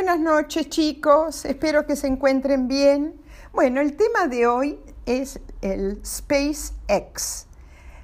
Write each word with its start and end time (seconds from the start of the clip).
Buenas 0.00 0.20
noches 0.20 0.68
chicos, 0.68 1.44
espero 1.44 1.84
que 1.84 1.96
se 1.96 2.06
encuentren 2.06 2.68
bien. 2.68 3.20
Bueno, 3.52 3.80
el 3.80 3.96
tema 3.96 4.28
de 4.28 4.46
hoy 4.46 4.78
es 5.06 5.40
el 5.60 6.00
SpaceX, 6.06 7.48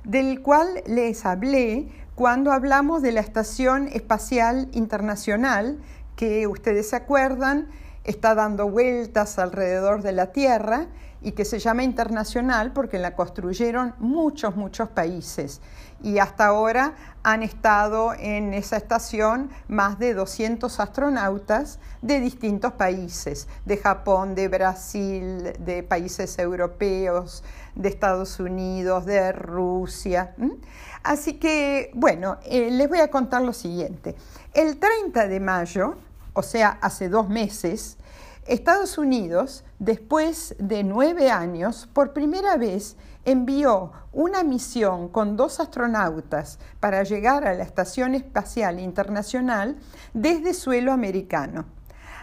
del 0.02 0.42
cual 0.42 0.82
les 0.88 1.24
hablé 1.24 1.92
cuando 2.16 2.50
hablamos 2.50 3.00
de 3.00 3.12
la 3.12 3.20
Estación 3.20 3.86
Espacial 3.86 4.68
Internacional, 4.72 5.78
que 6.16 6.48
ustedes 6.48 6.90
se 6.90 6.96
acuerdan, 6.96 7.68
está 8.04 8.34
dando 8.34 8.68
vueltas 8.68 9.38
alrededor 9.38 10.02
de 10.02 10.12
la 10.12 10.32
Tierra 10.32 10.86
y 11.24 11.32
que 11.32 11.46
se 11.46 11.58
llama 11.58 11.82
internacional 11.82 12.72
porque 12.72 12.98
la 12.98 13.16
construyeron 13.16 13.94
muchos, 13.98 14.56
muchos 14.56 14.90
países. 14.90 15.62
Y 16.02 16.18
hasta 16.18 16.46
ahora 16.46 16.92
han 17.22 17.42
estado 17.42 18.12
en 18.12 18.52
esa 18.52 18.76
estación 18.76 19.48
más 19.68 19.98
de 19.98 20.12
200 20.12 20.78
astronautas 20.78 21.78
de 22.02 22.20
distintos 22.20 22.74
países, 22.74 23.48
de 23.64 23.78
Japón, 23.78 24.34
de 24.34 24.48
Brasil, 24.48 25.54
de 25.58 25.82
países 25.82 26.38
europeos, 26.38 27.42
de 27.74 27.88
Estados 27.88 28.38
Unidos, 28.38 29.06
de 29.06 29.32
Rusia. 29.32 30.34
Así 31.02 31.34
que, 31.34 31.90
bueno, 31.94 32.36
eh, 32.44 32.70
les 32.70 32.86
voy 32.86 33.00
a 33.00 33.08
contar 33.08 33.40
lo 33.40 33.54
siguiente. 33.54 34.14
El 34.52 34.78
30 34.78 35.26
de 35.26 35.40
mayo, 35.40 35.94
o 36.34 36.42
sea, 36.42 36.78
hace 36.82 37.08
dos 37.08 37.28
meses, 37.28 37.96
Estados 38.46 38.98
Unidos, 38.98 39.64
después 39.78 40.54
de 40.58 40.84
nueve 40.84 41.30
años, 41.30 41.88
por 41.94 42.12
primera 42.12 42.58
vez 42.58 42.96
envió 43.24 43.92
una 44.12 44.44
misión 44.44 45.08
con 45.08 45.36
dos 45.36 45.60
astronautas 45.60 46.58
para 46.78 47.04
llegar 47.04 47.46
a 47.46 47.54
la 47.54 47.62
Estación 47.62 48.14
Espacial 48.14 48.80
Internacional 48.80 49.76
desde 50.12 50.52
suelo 50.52 50.92
americano. 50.92 51.64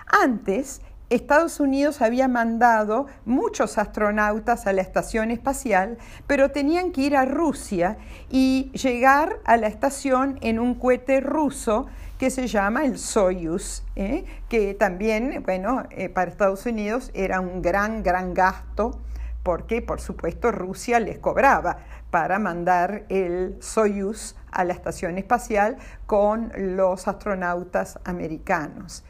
Antes, 0.06 0.82
Estados 1.10 1.60
Unidos 1.60 2.02
había 2.02 2.28
mandado 2.28 3.08
muchos 3.26 3.78
astronautas 3.78 4.66
a 4.66 4.74
la 4.74 4.82
estación 4.82 5.30
espacial, 5.32 5.98
pero 6.26 6.52
tenían 6.52 6.92
que 6.92 7.02
ir 7.02 7.18
a 7.18 7.26
Rusia 7.26 7.98
y 8.30 8.72
llegar 8.72 9.40
a 9.44 9.58
la 9.58 9.68
estación 9.68 10.38
en 10.42 10.58
un 10.60 10.76
cohete 10.76 11.20
ruso 11.20 11.88
que 12.22 12.30
se 12.30 12.46
llama 12.46 12.86
el 12.86 13.00
Soyuz, 13.00 13.82
¿eh? 13.96 14.26
que 14.48 14.76
también, 14.76 15.42
bueno, 15.44 15.86
eh, 15.90 16.08
para 16.08 16.30
Estados 16.30 16.68
Unidos 16.68 17.10
era 17.16 17.40
un 17.40 17.64
gran, 17.64 18.04
gran 18.04 18.36
gasto, 18.36 19.02
porque 19.42 19.82
por 19.82 20.00
supuesto 20.00 20.52
Rusia 20.52 21.00
les 21.00 21.18
cobraba 21.18 21.80
para 22.12 22.38
mandar 22.38 23.06
el 23.10 23.58
Soyuz 23.60 24.36
a 24.52 24.64
la 24.66 24.74
estación 24.74 25.18
espacial 25.18 25.78
con 26.06 26.54
los 26.56 27.08
astronautas 27.08 27.98
americanos. 28.04 29.04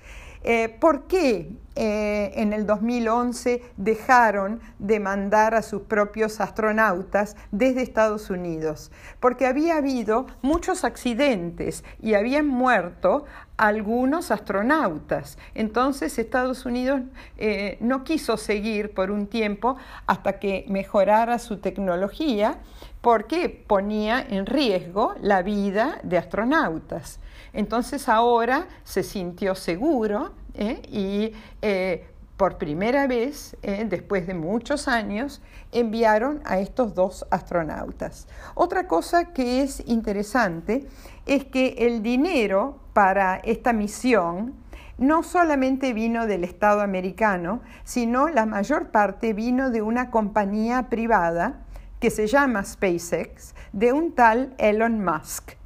Eh, 0.43 0.75
¿Por 0.79 1.03
qué 1.03 1.51
eh, 1.75 2.31
en 2.35 2.51
el 2.51 2.65
2011 2.65 3.61
dejaron 3.77 4.59
de 4.79 4.99
mandar 4.99 5.53
a 5.53 5.61
sus 5.61 5.83
propios 5.83 6.41
astronautas 6.41 7.35
desde 7.51 7.83
Estados 7.83 8.31
Unidos? 8.31 8.91
Porque 9.19 9.45
había 9.45 9.77
habido 9.77 10.25
muchos 10.41 10.83
accidentes 10.83 11.83
y 12.01 12.15
habían 12.15 12.47
muerto 12.47 13.25
algunos 13.55 14.31
astronautas. 14.31 15.37
Entonces 15.53 16.17
Estados 16.17 16.65
Unidos 16.65 17.01
eh, 17.37 17.77
no 17.79 18.03
quiso 18.03 18.35
seguir 18.37 18.95
por 18.95 19.11
un 19.11 19.27
tiempo 19.27 19.77
hasta 20.07 20.39
que 20.39 20.65
mejorara 20.67 21.37
su 21.37 21.57
tecnología 21.57 22.57
porque 23.01 23.49
ponía 23.49 24.25
en 24.27 24.47
riesgo 24.47 25.13
la 25.21 25.43
vida 25.43 25.99
de 26.01 26.17
astronautas. 26.17 27.19
Entonces 27.53 28.07
ahora 28.07 28.67
se 28.83 29.03
sintió 29.03 29.55
seguro 29.55 30.31
¿eh? 30.55 30.81
y 30.89 31.33
eh, 31.61 32.07
por 32.37 32.57
primera 32.57 33.05
vez, 33.05 33.55
¿eh? 33.61 33.85
después 33.87 34.25
de 34.25 34.33
muchos 34.33 34.87
años, 34.87 35.41
enviaron 35.71 36.41
a 36.43 36.59
estos 36.59 36.95
dos 36.95 37.25
astronautas. 37.29 38.27
Otra 38.55 38.87
cosa 38.87 39.33
que 39.33 39.61
es 39.61 39.83
interesante 39.85 40.87
es 41.25 41.45
que 41.45 41.75
el 41.79 42.01
dinero 42.01 42.79
para 42.93 43.35
esta 43.43 43.73
misión 43.73 44.55
no 44.97 45.23
solamente 45.23 45.93
vino 45.93 46.25
del 46.25 46.43
Estado 46.43 46.81
americano, 46.81 47.61
sino 47.83 48.27
la 48.27 48.45
mayor 48.45 48.89
parte 48.89 49.33
vino 49.33 49.69
de 49.69 49.81
una 49.81 50.09
compañía 50.09 50.89
privada 50.89 51.61
que 51.99 52.09
se 52.09 52.25
llama 52.25 52.63
SpaceX, 52.63 53.53
de 53.71 53.93
un 53.93 54.13
tal 54.13 54.55
Elon 54.57 55.03
Musk. 55.03 55.60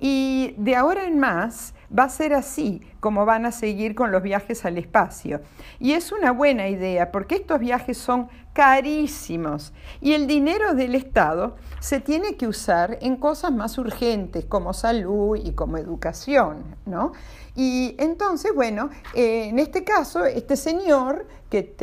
Y 0.00 0.54
de 0.56 0.74
ahora 0.76 1.04
en 1.04 1.18
más 1.18 1.74
va 1.96 2.04
a 2.04 2.08
ser 2.08 2.32
así 2.34 2.80
como 3.00 3.24
van 3.24 3.46
a 3.46 3.52
seguir 3.52 3.94
con 3.94 4.12
los 4.12 4.22
viajes 4.22 4.64
al 4.64 4.78
espacio. 4.78 5.40
Y 5.78 5.92
es 5.92 6.12
una 6.12 6.32
buena 6.32 6.68
idea 6.68 7.10
porque 7.10 7.36
estos 7.36 7.58
viajes 7.58 7.98
son 7.98 8.28
carísimos 8.52 9.72
y 10.00 10.12
el 10.12 10.26
dinero 10.26 10.74
del 10.74 10.94
Estado 10.94 11.56
se 11.80 12.00
tiene 12.00 12.36
que 12.36 12.46
usar 12.46 12.98
en 13.00 13.16
cosas 13.16 13.52
más 13.52 13.78
urgentes 13.78 14.44
como 14.44 14.72
salud 14.74 15.38
y 15.42 15.52
como 15.52 15.78
educación, 15.78 16.76
¿no? 16.84 17.12
Y 17.54 17.94
entonces, 17.98 18.52
bueno, 18.54 18.90
eh, 19.14 19.48
en 19.48 19.58
este 19.58 19.84
caso, 19.84 20.24
este 20.24 20.56
señor, 20.56 21.26
que 21.48 21.74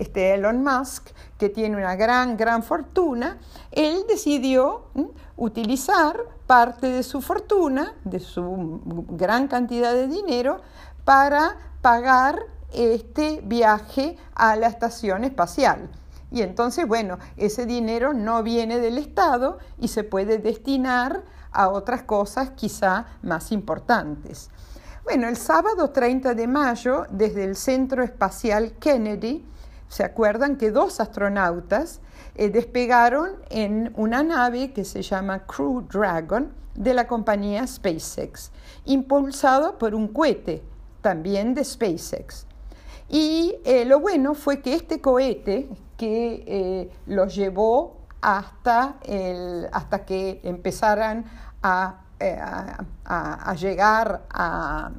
este 0.00 0.34
Elon 0.34 0.62
Musk, 0.62 1.08
que 1.38 1.48
tiene 1.48 1.76
una 1.76 1.96
gran, 1.96 2.36
gran 2.36 2.62
fortuna, 2.62 3.38
él 3.72 4.04
decidió 4.06 4.90
utilizar 5.36 6.16
parte 6.46 6.88
de 6.88 7.02
su 7.02 7.22
fortuna, 7.22 7.94
de 8.04 8.20
su 8.20 8.80
gran 9.10 9.48
cantidad 9.48 9.94
de 9.94 10.06
dinero, 10.08 10.39
para 11.04 11.56
pagar 11.80 12.40
este 12.72 13.40
viaje 13.44 14.16
a 14.34 14.56
la 14.56 14.68
estación 14.68 15.24
espacial. 15.24 15.90
Y 16.30 16.42
entonces, 16.42 16.86
bueno, 16.86 17.18
ese 17.36 17.66
dinero 17.66 18.12
no 18.14 18.42
viene 18.42 18.78
del 18.78 18.98
Estado 18.98 19.58
y 19.78 19.88
se 19.88 20.04
puede 20.04 20.38
destinar 20.38 21.24
a 21.50 21.68
otras 21.68 22.02
cosas 22.02 22.50
quizá 22.50 23.06
más 23.22 23.50
importantes. 23.50 24.50
Bueno, 25.02 25.28
el 25.28 25.36
sábado 25.36 25.90
30 25.90 26.34
de 26.34 26.46
mayo, 26.46 27.06
desde 27.10 27.44
el 27.44 27.56
Centro 27.56 28.04
Espacial 28.04 28.74
Kennedy, 28.78 29.44
¿se 29.90 30.04
acuerdan 30.04 30.56
que 30.56 30.70
dos 30.70 31.00
astronautas 31.00 32.00
eh, 32.36 32.48
despegaron 32.48 33.32
en 33.50 33.92
una 33.96 34.22
nave 34.22 34.72
que 34.72 34.84
se 34.84 35.02
llama 35.02 35.46
Crew 35.46 35.82
Dragon 35.92 36.54
de 36.76 36.94
la 36.94 37.08
compañía 37.08 37.66
SpaceX, 37.66 38.52
impulsado 38.84 39.78
por 39.78 39.96
un 39.96 40.06
cohete 40.08 40.62
también 41.02 41.54
de 41.54 41.64
SpaceX. 41.64 42.46
Y 43.08 43.56
eh, 43.64 43.84
lo 43.84 43.98
bueno 43.98 44.34
fue 44.34 44.62
que 44.62 44.74
este 44.74 45.00
cohete 45.00 45.68
que 45.96 46.44
eh, 46.46 46.90
los 47.06 47.34
llevó 47.34 47.98
hasta, 48.20 49.00
hasta 49.72 50.04
que 50.04 50.40
empezaran 50.44 51.24
a, 51.62 52.04
llegar 53.58 54.22
a, 54.30 54.92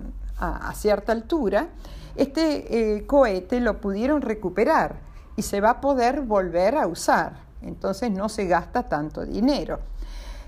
cierta 0.75 1.13
altura, 1.13 1.69
este 2.15 3.03
cohete 3.07 3.59
lo 3.59 3.79
pudieron 3.79 4.21
recuperar 4.21 4.95
y 5.35 5.41
se 5.41 5.61
va 5.61 5.71
a 5.71 5.81
poder 5.81 6.21
volver 6.21 6.75
a 6.75 6.87
usar. 6.87 7.33
Entonces 7.61 8.11
no 8.11 8.29
se 8.29 8.45
gasta 8.45 8.83
tanto 8.83 9.25
dinero. 9.25 9.79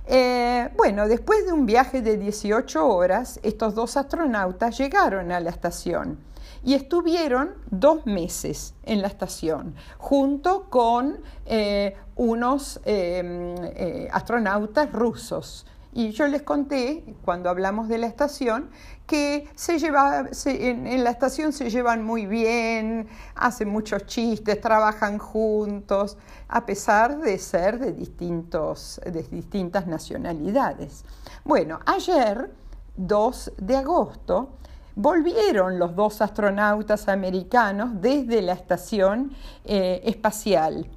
Eh, 0.05 0.69
bueno, 0.75 1.07
después 1.07 1.45
de 1.45 1.53
un 1.53 1.65
viaje 1.65 2.01
de 2.01 2.17
18 2.17 2.85
horas, 2.85 3.39
estos 3.43 3.73
dos 3.73 3.95
astronautas 3.95 4.77
llegaron 4.77 5.31
a 5.31 5.39
la 5.39 5.49
estación 5.49 6.19
y 6.63 6.73
estuvieron 6.73 7.53
dos 7.71 8.05
meses 8.05 8.73
en 8.83 9.01
la 9.01 9.07
estación, 9.07 9.75
junto 9.97 10.69
con 10.69 11.19
eh, 11.45 11.95
unos 12.15 12.81
eh, 12.85 14.09
astronautas 14.11 14.91
rusos. 14.91 15.65
Y 15.95 16.11
yo 16.11 16.27
les 16.27 16.41
conté, 16.41 17.15
cuando 17.23 17.49
hablamos 17.49 17.87
de 17.87 17.99
la 17.99 18.07
estación, 18.07 18.69
que 19.05 19.47
se 19.53 19.77
lleva, 19.77 20.25
en, 20.45 21.03
la 21.03 21.11
estación 21.11 21.53
se 21.53 21.69
llevan 21.69 22.03
muy 22.03 22.25
bien, 22.25 23.07
hacen 23.35 23.69
muchos 23.69 24.07
chistes, 24.07 24.59
trabajan 24.59 25.19
juntos, 25.19 26.17
a 26.47 26.65
pesar 26.65 27.19
de 27.19 27.37
ser 27.37 27.77
de, 27.77 27.93
distintos, 27.93 28.99
de 29.05 29.21
distintas 29.23 29.85
nacionalidades. 29.85 31.05
Bueno, 31.43 31.79
ayer, 31.85 32.51
2 32.95 33.53
de 33.57 33.77
agosto, 33.77 34.57
volvieron 34.95 35.77
los 35.77 35.95
dos 35.95 36.21
astronautas 36.21 37.07
americanos 37.07 38.01
desde 38.01 38.41
la 38.41 38.53
estación 38.53 39.31
eh, 39.63 40.01
espacial. 40.05 40.89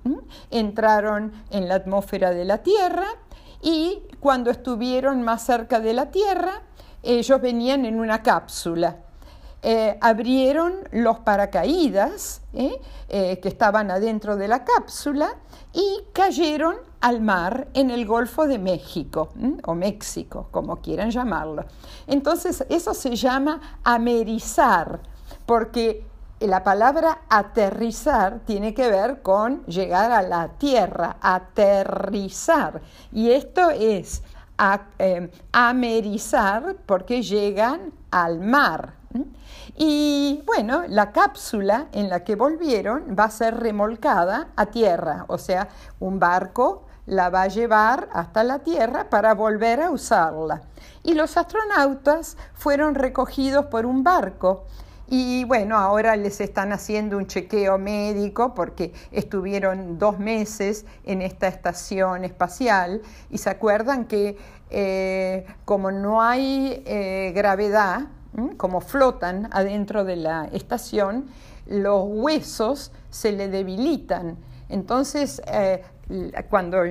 Entraron 0.51 1.33
en 1.51 1.69
la 1.69 1.77
atmósfera 1.77 2.31
de 2.31 2.45
la 2.45 2.63
Tierra 2.63 3.07
y 3.67 4.01
cuando 4.21 4.53
estuvieron 4.53 5.23
más 5.23 5.45
cerca 5.45 5.81
de 5.81 5.93
la 5.93 6.13
Tierra, 6.13 6.63
ellos 7.03 7.41
venían 7.41 7.85
en 7.85 7.99
una 7.99 8.23
cápsula. 8.23 8.99
Eh, 9.61 9.99
abrieron 10.01 10.75
los 10.93 11.19
paracaídas 11.21 12.43
¿eh? 12.53 12.81
Eh, 13.09 13.41
que 13.41 13.49
estaban 13.49 13.91
adentro 13.91 14.37
de 14.37 14.47
la 14.47 14.63
cápsula 14.65 15.35
y 15.73 15.99
cayeron 16.13 16.77
al 17.01 17.21
mar 17.21 17.67
en 17.75 17.91
el 17.91 18.07
Golfo 18.07 18.47
de 18.47 18.61
México 18.61 19.31
o 19.65 19.75
México, 19.75 20.47
como 20.53 20.77
quieran 20.77 21.11
llamarlo. 21.11 21.65
Entonces, 22.07 22.65
eso 22.69 22.95
se 22.95 23.17
llama 23.17 23.81
amerizar 23.83 25.01
porque 25.45 26.07
la 26.41 26.63
palabra 26.63 27.21
aterrizar 27.29 28.41
tiene 28.45 28.75
que 28.75 28.91
ver 28.91 29.23
con 29.23 29.65
llegar 29.67 30.13
a 30.13 30.23
la 30.23 30.49
tierra, 30.49 31.17
aterrizar. 31.21 32.83
Y 33.13 33.31
esto 33.31 33.71
es 33.71 34.23
eh, 34.99 35.31
amerizar 35.53 36.77
porque 36.85 37.23
llegan 37.23 37.93
al 38.11 38.41
mar. 38.41 38.95
Y 39.77 40.43
bueno, 40.47 40.85
la 40.89 41.13
cápsula 41.13 41.87
en 41.93 42.09
la 42.09 42.25
que 42.25 42.35
volvieron 42.35 43.17
va 43.19 43.25
a 43.25 43.31
ser 43.31 43.59
remolcada 43.59 44.49
a 44.57 44.67
tierra, 44.67 45.25
o 45.29 45.37
sea, 45.37 45.69
un 46.01 46.19
barco 46.19 46.85
la 47.07 47.31
va 47.31 47.43
a 47.43 47.49
llevar 47.49 48.09
hasta 48.13 48.43
la 48.43 48.61
tierra 48.61 49.09
para 49.09 49.35
volver 49.35 49.81
a 49.81 49.91
usarla. 49.91 50.63
Y 51.03 51.15
los 51.15 51.37
astronautas 51.37 52.37
fueron 52.55 52.95
recogidos 52.95 53.67
por 53.67 53.87
un 53.87 54.03
barco 54.03 54.65
y 55.09 55.45
bueno, 55.45 55.77
ahora 55.77 56.17
les 56.17 56.41
están 56.41 56.73
haciendo 56.73 57.17
un 57.17 57.27
chequeo 57.27 57.79
médico 57.79 58.55
porque 58.55 58.93
estuvieron 59.13 59.99
dos 59.99 60.19
meses 60.19 60.85
en 61.05 61.23
esta 61.23 61.47
estación 61.47 62.25
espacial 62.25 63.03
y 63.31 63.39
se 63.39 63.51
acuerdan 63.51 64.07
que 64.07 64.37
eh, 64.71 65.47
como 65.65 65.93
no 65.93 66.23
hay 66.23 66.83
eh, 66.87 67.33
gravedad, 67.35 68.09
como 68.57 68.81
flotan 68.81 69.49
adentro 69.53 70.05
de 70.05 70.17
la 70.17 70.47
estación, 70.53 71.27
los 71.67 72.03
huesos 72.05 72.93
se 73.11 73.33
le 73.33 73.49
debilitan. 73.49 74.37
Entonces, 74.69 75.41
eh, 75.47 75.83
cuando, 76.49 76.83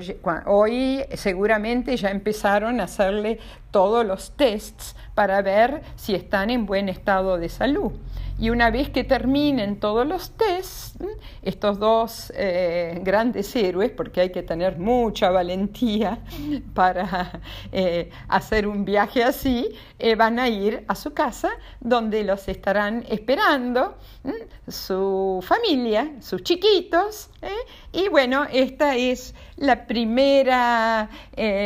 hoy 0.46 1.06
seguramente 1.14 1.96
ya 1.96 2.10
empezaron 2.10 2.80
a 2.80 2.84
hacerle 2.84 3.40
todos 3.72 4.06
los 4.06 4.36
tests 4.36 4.96
para 5.14 5.42
ver 5.42 5.82
si 5.96 6.16
están 6.16 6.50
en 6.50 6.66
buen 6.66 6.90
estado 6.90 7.38
de 7.38 7.50
salud. 7.50 7.94
Y 8.38 8.50
una 8.50 8.70
vez 8.70 8.90
que 8.90 9.06
terminen 9.06 9.80
todos 9.80 10.06
los 10.06 10.32
tests, 10.32 10.98
estos 11.42 11.80
dos 11.80 12.34
eh, 12.36 13.00
grandes 13.02 13.56
héroes, 13.56 13.92
porque 13.92 14.20
hay 14.20 14.32
que 14.32 14.44
tener 14.44 14.78
mucha 14.78 15.30
valentía 15.30 16.20
para 16.74 17.40
eh, 17.72 18.10
hacer 18.28 18.68
un 18.68 18.84
viaje 18.84 19.24
así, 19.24 19.70
eh, 20.00 20.16
van 20.16 20.38
a 20.40 20.50
ir 20.50 20.84
a 20.90 20.96
su 20.96 21.14
casa 21.14 21.50
donde 21.80 22.26
los 22.26 22.46
estarán 22.50 23.06
esperando 23.10 23.96
su 24.68 25.42
familia, 25.42 26.12
sus 26.20 26.44
chiquitos. 26.44 27.30
Y 27.96 28.10
bueno, 28.10 28.46
esta 28.52 28.98
es 28.98 29.34
la 29.56 29.88
primera, 29.88 31.10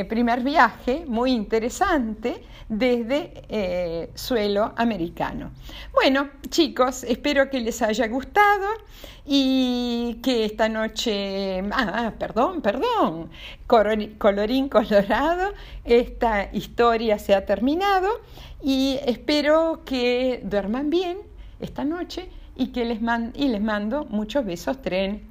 primer 0.07 0.41
viaje 0.41 1.03
muy 1.07 1.31
interesante 1.31 2.43
desde 2.69 4.11
suelo 4.13 4.71
americano. 4.75 5.49
Bueno, 5.91 6.29
chicos, 6.49 7.03
espero 7.03 7.49
que 7.49 7.59
les 7.59 7.81
haya 7.81 8.07
gustado 8.07 8.67
y 9.25 10.19
que 10.21 10.45
esta 10.45 10.69
noche, 10.69 11.63
ah, 11.71 12.13
perdón, 12.19 12.61
perdón, 12.61 13.31
colorín 13.65 14.69
colorado, 14.69 15.53
esta 15.83 16.49
historia 16.53 17.17
se 17.17 17.33
ha 17.33 17.43
terminado 17.43 18.07
y 18.61 18.99
espero 19.03 19.81
que 19.83 20.41
duerman 20.43 20.91
bien 20.91 21.17
esta 21.59 21.83
noche 21.85 22.29
y 22.55 22.67
que 22.67 22.85
les, 22.85 22.99
y 23.35 23.47
les 23.47 23.61
mando 23.61 24.05
muchos 24.05 24.45
besos 24.45 24.81
tren 24.81 25.28